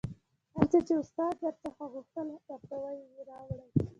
هر 0.55 0.65
څه 0.71 0.79
چې 0.87 0.93
استاد 1.01 1.33
در 1.43 1.55
څخه 1.63 1.83
غوښتل 1.93 2.27
ورته 2.47 2.75
یې 2.99 3.21
راوړه 3.29 3.65